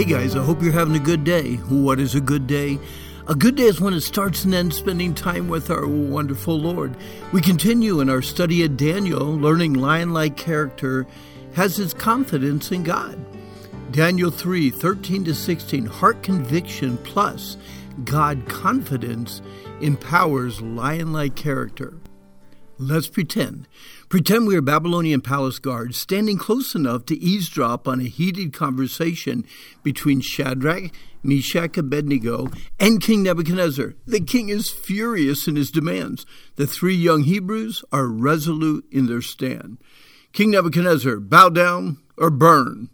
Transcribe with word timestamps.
Hey 0.00 0.06
guys, 0.06 0.34
I 0.34 0.42
hope 0.42 0.62
you're 0.62 0.72
having 0.72 0.96
a 0.96 0.98
good 0.98 1.24
day. 1.24 1.56
What 1.56 2.00
is 2.00 2.14
a 2.14 2.22
good 2.22 2.46
day? 2.46 2.78
A 3.28 3.34
good 3.34 3.54
day 3.54 3.64
is 3.64 3.82
when 3.82 3.92
it 3.92 4.00
starts 4.00 4.46
and 4.46 4.54
ends 4.54 4.78
spending 4.78 5.14
time 5.14 5.46
with 5.46 5.70
our 5.70 5.86
wonderful 5.86 6.58
Lord. 6.58 6.96
We 7.34 7.42
continue 7.42 8.00
in 8.00 8.08
our 8.08 8.22
study 8.22 8.64
of 8.64 8.78
Daniel, 8.78 9.26
learning 9.26 9.74
lion 9.74 10.14
like 10.14 10.38
character 10.38 11.06
has 11.52 11.76
his 11.76 11.92
confidence 11.92 12.72
in 12.72 12.82
God. 12.82 13.22
Daniel 13.92 14.30
3 14.30 14.70
13 14.70 15.24
to 15.24 15.34
16, 15.34 15.84
heart 15.84 16.22
conviction 16.22 16.96
plus 17.04 17.58
God 18.02 18.48
confidence 18.48 19.42
empowers 19.82 20.62
lion 20.62 21.12
like 21.12 21.36
character. 21.36 21.92
Let's 22.82 23.08
pretend. 23.08 23.68
Pretend 24.08 24.46
we 24.46 24.56
are 24.56 24.62
Babylonian 24.62 25.20
palace 25.20 25.58
guards 25.58 25.98
standing 25.98 26.38
close 26.38 26.74
enough 26.74 27.04
to 27.06 27.18
eavesdrop 27.18 27.86
on 27.86 28.00
a 28.00 28.04
heated 28.04 28.54
conversation 28.54 29.44
between 29.82 30.22
Shadrach, 30.22 30.90
Meshach, 31.22 31.76
Abednego, 31.76 32.48
and 32.78 33.02
King 33.02 33.22
Nebuchadnezzar. 33.22 33.96
The 34.06 34.20
king 34.20 34.48
is 34.48 34.70
furious 34.70 35.46
in 35.46 35.56
his 35.56 35.70
demands. 35.70 36.24
The 36.56 36.66
three 36.66 36.94
young 36.94 37.24
Hebrews 37.24 37.84
are 37.92 38.06
resolute 38.06 38.86
in 38.90 39.08
their 39.08 39.20
stand. 39.20 39.76
King 40.32 40.52
Nebuchadnezzar, 40.52 41.16
bow 41.20 41.50
down 41.50 41.98
or 42.16 42.30
burn. 42.30 42.88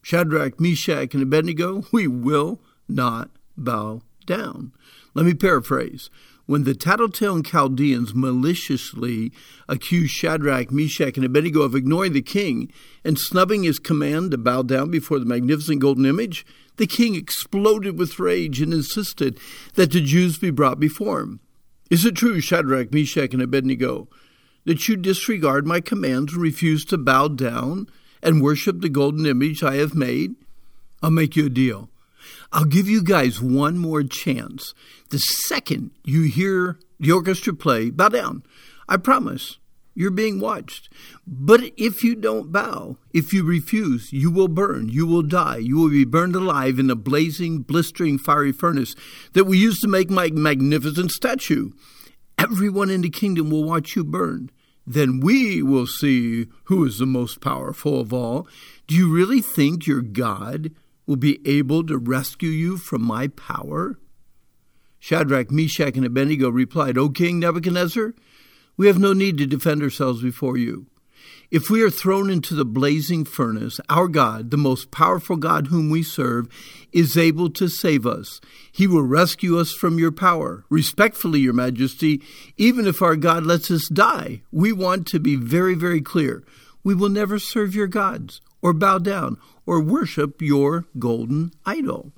Shadrach, 0.00 0.58
Meshach, 0.58 1.12
and 1.12 1.22
Abednego, 1.22 1.84
we 1.92 2.06
will 2.06 2.58
not 2.88 3.28
bow 3.54 4.00
down. 4.24 4.72
Let 5.12 5.26
me 5.26 5.34
paraphrase. 5.34 6.08
When 6.46 6.62
the 6.62 6.74
tattletale 6.74 7.42
Chaldeans 7.42 8.14
maliciously 8.14 9.32
accused 9.68 10.12
Shadrach, 10.12 10.70
Meshach, 10.70 11.16
and 11.16 11.26
Abednego 11.26 11.62
of 11.62 11.74
ignoring 11.74 12.12
the 12.12 12.22
king 12.22 12.70
and 13.04 13.18
snubbing 13.18 13.64
his 13.64 13.80
command 13.80 14.30
to 14.30 14.38
bow 14.38 14.62
down 14.62 14.92
before 14.92 15.18
the 15.18 15.26
magnificent 15.26 15.80
golden 15.80 16.06
image, 16.06 16.46
the 16.76 16.86
king 16.86 17.16
exploded 17.16 17.98
with 17.98 18.20
rage 18.20 18.60
and 18.60 18.72
insisted 18.72 19.40
that 19.74 19.90
the 19.90 20.00
Jews 20.00 20.38
be 20.38 20.50
brought 20.50 20.78
before 20.78 21.20
him. 21.20 21.40
Is 21.90 22.04
it 22.04 22.14
true, 22.14 22.40
Shadrach, 22.40 22.92
Meshach, 22.92 23.32
and 23.32 23.42
Abednego, 23.42 24.08
that 24.66 24.88
you 24.88 24.96
disregard 24.96 25.66
my 25.66 25.80
commands 25.80 26.32
and 26.32 26.42
refuse 26.42 26.84
to 26.86 26.98
bow 26.98 27.26
down 27.26 27.88
and 28.22 28.42
worship 28.42 28.80
the 28.80 28.88
golden 28.88 29.26
image 29.26 29.64
I 29.64 29.76
have 29.76 29.96
made? 29.96 30.36
I'll 31.02 31.10
make 31.10 31.34
you 31.34 31.46
a 31.46 31.50
deal. 31.50 31.90
I'll 32.52 32.64
give 32.64 32.88
you 32.88 33.02
guys 33.02 33.40
one 33.40 33.78
more 33.78 34.02
chance. 34.02 34.74
The 35.10 35.18
second 35.18 35.90
you 36.04 36.22
hear 36.22 36.78
the 36.98 37.12
orchestra 37.12 37.54
play, 37.54 37.90
bow 37.90 38.08
down. 38.08 38.42
I 38.88 38.96
promise 38.96 39.58
you're 39.96 40.10
being 40.10 40.38
watched. 40.38 40.90
But 41.26 41.72
if 41.76 42.04
you 42.04 42.14
don't 42.14 42.52
bow, 42.52 42.98
if 43.12 43.32
you 43.32 43.42
refuse, 43.42 44.12
you 44.12 44.30
will 44.30 44.46
burn, 44.46 44.90
you 44.90 45.06
will 45.06 45.22
die, 45.22 45.56
you 45.56 45.78
will 45.78 45.88
be 45.88 46.04
burned 46.04 46.36
alive 46.36 46.78
in 46.78 46.90
a 46.90 46.94
blazing, 46.94 47.60
blistering, 47.60 48.18
fiery 48.18 48.52
furnace 48.52 48.94
that 49.32 49.44
we 49.44 49.58
use 49.58 49.80
to 49.80 49.88
make 49.88 50.10
my 50.10 50.30
magnificent 50.30 51.10
statue. 51.10 51.70
Everyone 52.38 52.90
in 52.90 53.00
the 53.00 53.10
kingdom 53.10 53.50
will 53.50 53.64
watch 53.64 53.96
you 53.96 54.04
burn. 54.04 54.50
Then 54.86 55.18
we 55.18 55.62
will 55.62 55.86
see 55.86 56.46
who 56.64 56.84
is 56.84 56.98
the 56.98 57.06
most 57.06 57.40
powerful 57.40 57.98
of 57.98 58.12
all. 58.12 58.46
Do 58.86 58.94
you 58.94 59.12
really 59.12 59.40
think 59.40 59.86
your 59.86 60.02
God 60.02 60.70
will 61.06 61.16
be 61.16 61.40
able 61.44 61.86
to 61.86 61.98
rescue 61.98 62.48
you 62.48 62.76
from 62.76 63.02
my 63.02 63.28
power? 63.28 63.98
Shadrach, 64.98 65.50
Meshach, 65.50 65.96
and 65.96 66.04
Abednego 66.04 66.48
replied, 66.48 66.98
O 66.98 67.08
King 67.08 67.38
Nebuchadnezzar, 67.38 68.14
we 68.76 68.86
have 68.88 68.98
no 68.98 69.12
need 69.12 69.38
to 69.38 69.46
defend 69.46 69.82
ourselves 69.82 70.22
before 70.22 70.56
you. 70.56 70.86
If 71.48 71.70
we 71.70 71.82
are 71.82 71.90
thrown 71.90 72.28
into 72.28 72.54
the 72.54 72.64
blazing 72.64 73.24
furnace, 73.24 73.78
our 73.88 74.08
God, 74.08 74.50
the 74.50 74.56
most 74.56 74.90
powerful 74.90 75.36
God 75.36 75.68
whom 75.68 75.90
we 75.90 76.02
serve, 76.02 76.48
is 76.92 77.16
able 77.16 77.50
to 77.50 77.68
save 77.68 78.04
us. 78.04 78.40
He 78.72 78.88
will 78.88 79.02
rescue 79.02 79.58
us 79.58 79.72
from 79.72 79.98
your 79.98 80.10
power. 80.10 80.64
Respectfully, 80.68 81.40
Your 81.40 81.52
Majesty, 81.52 82.20
even 82.56 82.86
if 82.86 83.00
our 83.00 83.14
God 83.14 83.46
lets 83.46 83.70
us 83.70 83.88
die, 83.88 84.42
we 84.50 84.72
want 84.72 85.06
to 85.08 85.20
be 85.20 85.36
very, 85.36 85.74
very 85.74 86.00
clear. 86.00 86.42
We 86.82 86.94
will 86.94 87.10
never 87.10 87.38
serve 87.38 87.74
your 87.74 87.86
gods, 87.86 88.40
or 88.62 88.72
bow 88.72 88.98
down, 88.98 89.38
or 89.64 89.80
worship 89.80 90.40
your 90.40 90.86
golden 90.98 91.52
idol. 91.64 92.12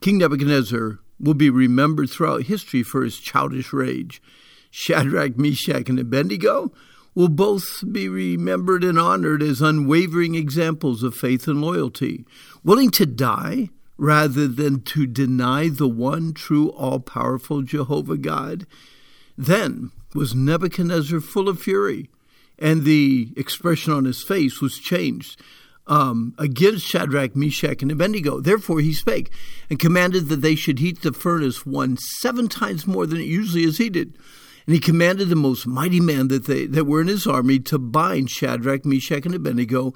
King 0.00 0.18
Nebuchadnezzar 0.18 0.98
will 1.18 1.34
be 1.34 1.50
remembered 1.50 2.10
throughout 2.10 2.44
history 2.44 2.82
for 2.82 3.02
his 3.02 3.18
childish 3.18 3.72
rage. 3.72 4.22
Shadrach, 4.70 5.36
Meshach, 5.36 5.88
and 5.88 5.98
Abednego 5.98 6.72
will 7.14 7.28
both 7.28 7.82
be 7.90 8.08
remembered 8.08 8.84
and 8.84 8.98
honored 8.98 9.42
as 9.42 9.60
unwavering 9.60 10.34
examples 10.34 11.02
of 11.02 11.14
faith 11.14 11.48
and 11.48 11.60
loyalty, 11.60 12.24
willing 12.62 12.90
to 12.90 13.04
die 13.04 13.70
rather 13.98 14.48
than 14.48 14.80
to 14.80 15.06
deny 15.06 15.68
the 15.68 15.88
one 15.88 16.32
true, 16.32 16.70
all 16.70 17.00
powerful 17.00 17.62
Jehovah 17.62 18.16
God. 18.16 18.66
Then 19.36 19.90
was 20.14 20.34
Nebuchadnezzar 20.34 21.20
full 21.20 21.48
of 21.48 21.60
fury, 21.60 22.08
and 22.58 22.84
the 22.84 23.32
expression 23.36 23.92
on 23.92 24.06
his 24.06 24.22
face 24.22 24.60
was 24.60 24.78
changed. 24.78 25.40
Um, 25.90 26.36
against 26.38 26.86
Shadrach, 26.86 27.34
Meshach, 27.34 27.82
and 27.82 27.90
Abednego. 27.90 28.38
Therefore 28.38 28.78
he 28.78 28.92
spake, 28.92 29.32
and 29.68 29.76
commanded 29.76 30.28
that 30.28 30.40
they 30.40 30.54
should 30.54 30.78
heat 30.78 31.02
the 31.02 31.12
furnace 31.12 31.66
one 31.66 31.96
seven 31.96 32.46
times 32.46 32.86
more 32.86 33.06
than 33.06 33.18
it 33.18 33.26
usually 33.26 33.64
is 33.64 33.78
heated. 33.78 34.16
And 34.66 34.74
he 34.74 34.80
commanded 34.80 35.30
the 35.30 35.34
most 35.34 35.66
mighty 35.66 35.98
men 35.98 36.28
that, 36.28 36.46
they, 36.46 36.66
that 36.66 36.84
were 36.84 37.00
in 37.00 37.08
his 37.08 37.26
army 37.26 37.58
to 37.58 37.76
bind 37.76 38.30
Shadrach, 38.30 38.84
Meshach, 38.84 39.26
and 39.26 39.34
Abednego, 39.34 39.92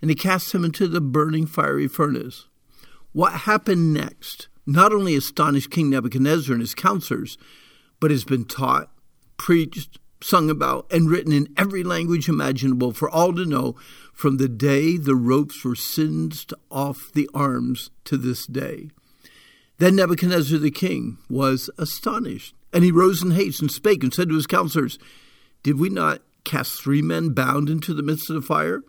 and 0.00 0.10
he 0.10 0.14
cast 0.14 0.50
them 0.50 0.64
into 0.64 0.88
the 0.88 1.02
burning 1.02 1.46
fiery 1.46 1.88
furnace. 1.88 2.46
What 3.12 3.40
happened 3.40 3.92
next 3.92 4.48
not 4.66 4.94
only 4.94 5.14
astonished 5.14 5.70
King 5.70 5.90
Nebuchadnezzar 5.90 6.54
and 6.54 6.62
his 6.62 6.74
counselors, 6.74 7.36
but 8.00 8.10
has 8.10 8.24
been 8.24 8.46
taught, 8.46 8.90
preached, 9.36 9.98
sung 10.24 10.48
about, 10.48 10.86
and 10.90 11.10
written 11.10 11.32
in 11.32 11.52
every 11.56 11.84
language 11.84 12.28
imaginable 12.28 12.92
for 12.92 13.10
all 13.10 13.34
to 13.34 13.44
know 13.44 13.76
from 14.12 14.38
the 14.38 14.48
day 14.48 14.96
the 14.96 15.14
ropes 15.14 15.62
were 15.64 15.74
singed 15.74 16.54
off 16.70 17.12
the 17.12 17.28
arms 17.34 17.90
to 18.04 18.16
this 18.16 18.46
day. 18.46 18.88
Then 19.78 19.96
Nebuchadnezzar 19.96 20.58
the 20.58 20.70
king 20.70 21.18
was 21.28 21.68
astonished 21.76 22.54
and 22.72 22.82
he 22.82 22.90
rose 22.90 23.22
in 23.22 23.32
haste 23.32 23.60
and 23.60 23.70
spake 23.70 24.02
and 24.02 24.14
said 24.14 24.28
to 24.28 24.34
his 24.34 24.46
counselors, 24.46 24.98
Did 25.62 25.78
we 25.78 25.90
not 25.90 26.22
cast 26.44 26.82
three 26.82 27.02
men 27.02 27.30
bound 27.30 27.68
into 27.68 27.92
the 27.92 28.02
midst 28.02 28.30
of 28.30 28.36
the 28.36 28.42
fire? 28.42 28.82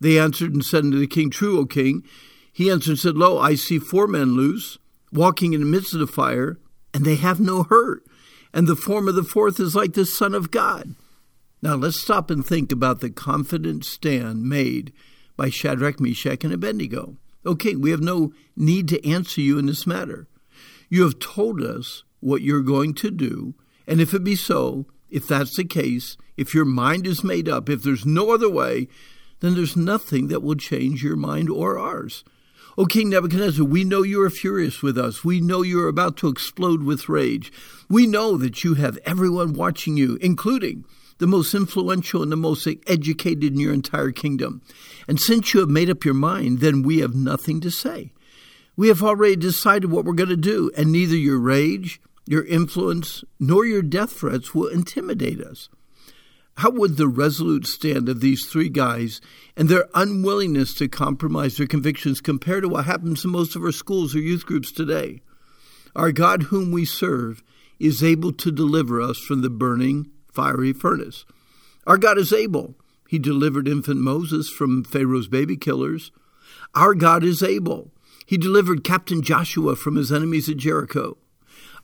They 0.00 0.18
answered 0.18 0.54
and 0.54 0.64
said 0.64 0.84
unto 0.84 0.98
the 0.98 1.06
king, 1.06 1.30
True, 1.30 1.58
O 1.58 1.66
king. 1.66 2.04
He 2.52 2.70
answered 2.70 2.92
and 2.92 2.98
said, 2.98 3.16
Lo, 3.16 3.38
I 3.38 3.56
see 3.56 3.78
four 3.78 4.06
men 4.06 4.36
loose, 4.36 4.78
walking 5.12 5.52
in 5.54 5.60
the 5.60 5.66
midst 5.66 5.92
of 5.92 6.00
the 6.00 6.06
fire, 6.06 6.58
and 6.94 7.04
they 7.04 7.16
have 7.16 7.40
no 7.40 7.64
hurt. 7.64 8.04
And 8.52 8.66
the 8.66 8.76
form 8.76 9.08
of 9.08 9.14
the 9.14 9.24
fourth 9.24 9.60
is 9.60 9.74
like 9.74 9.92
the 9.92 10.06
Son 10.06 10.34
of 10.34 10.50
God. 10.50 10.94
Now 11.60 11.74
let's 11.74 12.00
stop 12.00 12.30
and 12.30 12.44
think 12.44 12.70
about 12.72 13.00
the 13.00 13.10
confident 13.10 13.84
stand 13.84 14.44
made 14.44 14.92
by 15.36 15.50
Shadrach, 15.50 16.00
Meshach, 16.00 16.44
and 16.44 16.52
Abednego. 16.52 17.16
Okay, 17.44 17.74
we 17.74 17.90
have 17.90 18.00
no 18.00 18.32
need 18.56 18.88
to 18.88 19.08
answer 19.08 19.40
you 19.40 19.58
in 19.58 19.66
this 19.66 19.86
matter. 19.86 20.26
You 20.88 21.02
have 21.04 21.18
told 21.18 21.62
us 21.62 22.04
what 22.20 22.42
you're 22.42 22.62
going 22.62 22.94
to 22.94 23.10
do. 23.10 23.54
And 23.86 24.00
if 24.00 24.12
it 24.14 24.24
be 24.24 24.36
so, 24.36 24.86
if 25.10 25.26
that's 25.26 25.56
the 25.56 25.64
case, 25.64 26.16
if 26.36 26.54
your 26.54 26.64
mind 26.64 27.06
is 27.06 27.24
made 27.24 27.48
up, 27.48 27.68
if 27.68 27.82
there's 27.82 28.04
no 28.04 28.30
other 28.30 28.50
way, 28.50 28.88
then 29.40 29.54
there's 29.54 29.76
nothing 29.76 30.28
that 30.28 30.42
will 30.42 30.56
change 30.56 31.02
your 31.02 31.16
mind 31.16 31.48
or 31.48 31.78
ours. 31.78 32.24
O 32.78 32.86
King 32.86 33.10
Nebuchadnezzar, 33.10 33.64
we 33.64 33.82
know 33.82 34.02
you 34.02 34.22
are 34.22 34.30
furious 34.30 34.84
with 34.84 34.96
us. 34.96 35.24
We 35.24 35.40
know 35.40 35.62
you 35.62 35.80
are 35.80 35.88
about 35.88 36.16
to 36.18 36.28
explode 36.28 36.84
with 36.84 37.08
rage. 37.08 37.50
We 37.88 38.06
know 38.06 38.36
that 38.36 38.62
you 38.62 38.74
have 38.74 39.00
everyone 39.04 39.54
watching 39.54 39.96
you, 39.96 40.16
including 40.20 40.84
the 41.18 41.26
most 41.26 41.54
influential 41.54 42.22
and 42.22 42.30
the 42.30 42.36
most 42.36 42.68
educated 42.86 43.52
in 43.52 43.58
your 43.58 43.72
entire 43.72 44.12
kingdom. 44.12 44.62
And 45.08 45.18
since 45.18 45.52
you 45.52 45.58
have 45.58 45.68
made 45.68 45.90
up 45.90 46.04
your 46.04 46.14
mind, 46.14 46.60
then 46.60 46.84
we 46.84 47.00
have 47.00 47.16
nothing 47.16 47.60
to 47.62 47.70
say. 47.72 48.12
We 48.76 48.86
have 48.86 49.02
already 49.02 49.34
decided 49.34 49.90
what 49.90 50.04
we're 50.04 50.12
going 50.12 50.28
to 50.28 50.36
do, 50.36 50.70
and 50.76 50.92
neither 50.92 51.16
your 51.16 51.40
rage 51.40 52.00
your 52.28 52.44
influence, 52.44 53.24
nor 53.40 53.64
your 53.64 53.80
death 53.80 54.12
threats 54.12 54.54
will 54.54 54.68
intimidate 54.68 55.40
us. 55.40 55.70
How 56.58 56.70
would 56.70 56.96
the 56.96 57.06
resolute 57.06 57.68
stand 57.68 58.08
of 58.08 58.20
these 58.20 58.46
three 58.46 58.68
guys 58.68 59.20
and 59.56 59.68
their 59.68 59.88
unwillingness 59.94 60.74
to 60.74 60.88
compromise 60.88 61.56
their 61.56 61.68
convictions 61.68 62.20
compare 62.20 62.60
to 62.60 62.68
what 62.68 62.84
happens 62.84 63.24
in 63.24 63.30
most 63.30 63.54
of 63.54 63.62
our 63.62 63.70
schools 63.70 64.12
or 64.12 64.18
youth 64.18 64.44
groups 64.44 64.72
today? 64.72 65.20
Our 65.94 66.10
God, 66.10 66.44
whom 66.44 66.72
we 66.72 66.84
serve, 66.84 67.44
is 67.78 68.02
able 68.02 68.32
to 68.32 68.50
deliver 68.50 69.00
us 69.00 69.18
from 69.18 69.42
the 69.42 69.48
burning, 69.48 70.10
fiery 70.32 70.72
furnace. 70.72 71.24
Our 71.86 71.96
God 71.96 72.18
is 72.18 72.32
able. 72.32 72.74
He 73.08 73.20
delivered 73.20 73.68
infant 73.68 74.00
Moses 74.00 74.50
from 74.50 74.82
Pharaoh's 74.82 75.28
baby 75.28 75.56
killers. 75.56 76.10
Our 76.74 76.94
God 76.94 77.22
is 77.22 77.40
able. 77.40 77.92
He 78.26 78.36
delivered 78.36 78.82
Captain 78.82 79.22
Joshua 79.22 79.76
from 79.76 79.94
his 79.94 80.10
enemies 80.10 80.48
at 80.48 80.56
Jericho. 80.56 81.18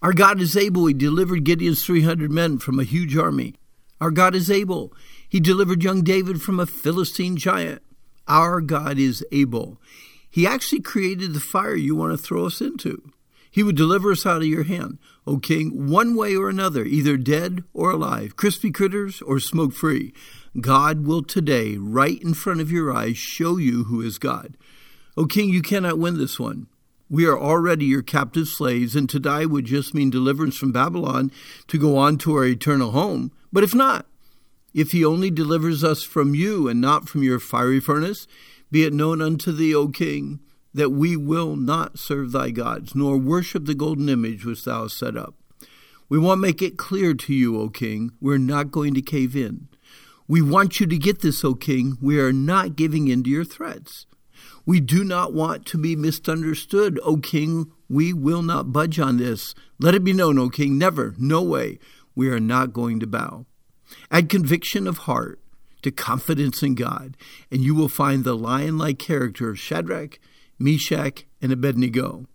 Our 0.03 0.13
God 0.13 0.41
is 0.41 0.57
able. 0.57 0.87
He 0.87 0.95
delivered 0.95 1.45
Gideon's 1.45 1.87
300 1.87 2.33
men 2.33 2.59
from 2.59 2.81
a 2.81 2.85
huge 2.85 3.17
army. 3.17 3.55
Our 4.01 4.11
God 4.11 4.35
is 4.35 4.51
able. 4.51 4.93
He 5.29 5.41
delivered 5.41 5.83
young 5.83 6.03
David 6.03 6.43
from 6.43 6.61
a 6.61 6.67
Philistine 6.67 7.37
giant. 7.37 7.83
Our 8.27 8.61
God 8.61 8.99
is 8.99 9.25
able. 9.33 9.81
He 10.31 10.47
actually 10.47 10.81
created 10.81 11.33
the 11.33 11.41
fire 11.41 11.77
you 11.77 11.95
want 11.95 12.13
to 12.13 12.19
throw 12.19 12.47
us 12.47 12.61
into. 12.61 13.11
He 13.51 13.63
would 13.63 13.77
deliver 13.77 14.11
us 14.11 14.27
out 14.27 14.39
of 14.39 14.47
your 14.47 14.65
hand, 14.65 14.99
O 15.29 15.39
king, 15.39 15.89
one 15.89 16.17
way 16.17 16.35
or 16.35 16.49
another, 16.49 16.85
either 16.85 17.17
dead 17.17 17.63
or 17.73 17.93
alive, 17.93 18.35
crispy 18.35 18.73
critters 18.73 19.23
or 19.23 19.39
smoke 19.39 19.73
free. 19.73 20.13
God 20.61 21.07
will 21.07 21.23
today, 21.23 21.77
right 21.77 22.21
in 22.21 22.35
front 22.35 22.61
of 22.61 22.73
your 22.73 22.93
eyes, 22.93 23.17
show 23.17 23.57
you 23.57 23.85
who 23.85 24.01
is 24.01 24.19
God. 24.19 24.57
O 25.17 25.27
king, 25.27 25.51
you 25.51 25.63
cannot 25.63 26.01
win 26.01 26.19
this 26.19 26.41
one. 26.41 26.67
We 27.09 27.27
are 27.27 27.39
already 27.39 27.85
your 27.85 28.03
captive 28.03 28.49
slaves, 28.49 28.97
and 28.97 29.09
to 29.11 29.21
die 29.21 29.45
would 29.45 29.67
just 29.67 29.95
mean 29.95 30.11
deliverance 30.11 30.57
from 30.57 30.73
Babylon 30.73 31.31
to 31.69 31.79
go 31.79 31.97
on 31.97 32.19
to 32.19 32.35
our 32.35 32.47
eternal 32.47 32.91
home. 32.91 33.31
But 33.55 33.63
if 33.63 33.73
not, 33.73 34.07
if 34.75 34.91
he 34.91 35.05
only 35.05 35.31
delivers 35.31 35.85
us 35.85 36.03
from 36.03 36.35
you 36.35 36.67
and 36.67 36.81
not 36.81 37.09
from 37.09 37.23
your 37.23 37.39
fiery 37.39 37.79
furnace, 37.79 38.27
be 38.73 38.83
it 38.83 38.93
known 38.93 39.23
unto 39.23 39.53
thee, 39.53 39.73
O 39.73 39.87
king, 39.87 40.41
that 40.75 40.91
we 40.91 41.17
will 41.17 41.55
not 41.55 41.97
serve 41.97 42.33
thy 42.33 42.51
gods, 42.51 42.97
nor 42.97 43.17
worship 43.17 43.67
the 43.67 43.77
golden 43.77 44.09
image 44.09 44.45
which 44.45 44.65
thou 44.65 44.83
hast 44.83 44.99
set 44.99 45.17
up. 45.17 45.37
We 46.09 46.19
want 46.19 46.39
to 46.39 46.43
make 46.43 46.63
it 46.63 46.77
clear 46.77 47.15
to 47.15 47.33
you, 47.33 47.61
O 47.61 47.69
king, 47.69 48.11
we're 48.21 48.39
not 48.39 48.73
going 48.73 48.93
to 48.95 49.01
cave 49.01 49.37
in. 49.37 49.69
We 50.27 50.43
want 50.43 50.81
you 50.81 50.89
to 50.89 50.99
get 50.99 51.21
this, 51.21 51.45
O 51.45 51.55
king. 51.55 51.97
We 52.01 52.19
are 52.19 52.33
not 52.33 52.75
giving 52.75 53.07
in 53.07 53.23
to 53.23 53.31
your 53.31 53.45
threats. 53.45 54.07
We 54.67 54.81
do 54.81 55.05
not 55.05 55.33
want 55.33 55.65
to 55.67 55.79
be 55.79 55.95
misunderstood, 55.95 56.99
O 57.05 57.19
king. 57.19 57.71
We 57.89 58.13
will 58.13 58.43
not 58.43 58.73
budge 58.73 58.99
on 58.99 59.19
this. 59.19 59.55
Let 59.79 59.95
it 59.95 60.03
be 60.03 60.13
known, 60.13 60.41
O 60.41 60.49
king, 60.49 60.77
never, 60.77 61.15
no 61.19 61.41
way. 61.41 61.79
We 62.15 62.29
are 62.29 62.41
not 62.41 62.73
going 62.73 63.01
to 63.01 63.07
bow. 63.07 63.47
Add 64.11 64.29
conviction 64.29 64.87
of 64.87 64.99
heart 64.99 65.41
to 65.83 65.91
confidence 65.91 66.63
in 66.63 66.75
God, 66.75 67.17
and 67.51 67.63
you 67.63 67.75
will 67.75 67.89
find 67.89 68.25
the 68.25 68.35
lion 68.35 68.79
like 68.79 68.99
character 68.99 69.51
of 69.51 69.59
Shadrach, 69.59 70.19
Meshach, 70.59 71.25
and 71.43 71.53
Abednego. 71.53 72.27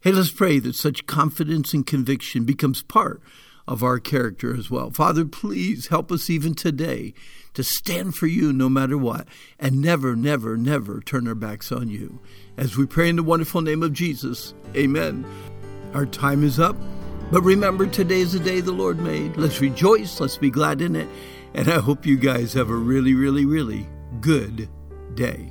Hey, 0.00 0.12
let's 0.12 0.30
pray 0.30 0.58
that 0.60 0.74
such 0.74 1.06
confidence 1.06 1.72
and 1.72 1.86
conviction 1.86 2.44
becomes 2.44 2.82
part 2.82 3.22
of 3.68 3.82
our 3.82 3.98
character 3.98 4.56
as 4.56 4.70
well. 4.70 4.90
Father, 4.90 5.24
please 5.24 5.88
help 5.88 6.12
us 6.12 6.30
even 6.30 6.54
today 6.54 7.14
to 7.54 7.64
stand 7.64 8.14
for 8.14 8.26
you 8.26 8.52
no 8.52 8.68
matter 8.68 8.96
what 8.98 9.26
and 9.58 9.80
never, 9.80 10.14
never, 10.14 10.56
never 10.56 11.00
turn 11.00 11.26
our 11.26 11.34
backs 11.34 11.72
on 11.72 11.88
you. 11.88 12.20
As 12.56 12.76
we 12.76 12.86
pray 12.86 13.08
in 13.08 13.16
the 13.16 13.22
wonderful 13.22 13.62
name 13.62 13.82
of 13.82 13.92
Jesus, 13.92 14.54
amen. 14.76 15.26
Our 15.94 16.06
time 16.06 16.44
is 16.44 16.60
up, 16.60 16.76
but 17.30 17.42
remember, 17.42 17.86
today 17.86 18.20
is 18.20 18.32
the 18.32 18.38
day 18.38 18.60
the 18.60 18.72
Lord 18.72 18.98
made. 18.98 19.36
Let's 19.36 19.60
rejoice, 19.60 20.20
let's 20.20 20.36
be 20.36 20.50
glad 20.50 20.80
in 20.80 20.96
it, 20.96 21.08
and 21.54 21.68
I 21.68 21.78
hope 21.78 22.06
you 22.06 22.16
guys 22.16 22.52
have 22.52 22.70
a 22.70 22.76
really, 22.76 23.14
really, 23.14 23.44
really 23.44 23.88
good 24.20 24.68
day. 25.14 25.50